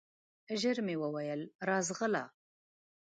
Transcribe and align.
ژر 0.61 0.77
مي 0.85 0.95
وویل! 0.99 1.41
راځغله 1.67 2.23